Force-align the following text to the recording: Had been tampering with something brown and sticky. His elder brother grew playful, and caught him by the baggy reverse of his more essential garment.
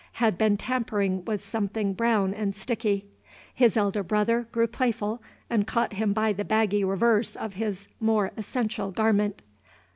Had 0.13 0.35
been 0.35 0.57
tampering 0.57 1.23
with 1.25 1.43
something 1.43 1.93
brown 1.93 2.33
and 2.33 2.55
sticky. 2.55 3.05
His 3.53 3.77
elder 3.77 4.01
brother 4.01 4.47
grew 4.51 4.65
playful, 4.65 5.21
and 5.47 5.67
caught 5.67 5.93
him 5.93 6.11
by 6.11 6.33
the 6.33 6.43
baggy 6.43 6.83
reverse 6.83 7.35
of 7.35 7.53
his 7.53 7.87
more 7.99 8.31
essential 8.35 8.89
garment. 8.89 9.43